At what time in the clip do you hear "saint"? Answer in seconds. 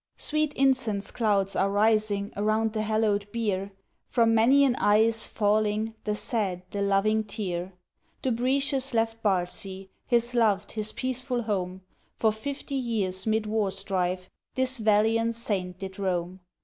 15.35-15.77